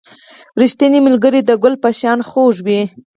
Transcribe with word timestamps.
•ریښتینی 0.61 0.99
ملګری 1.07 1.41
د 1.45 1.51
ګل 1.63 1.75
په 1.83 1.89
شان 1.99 2.19
خوږ 2.29 2.55
وي. 2.65 2.81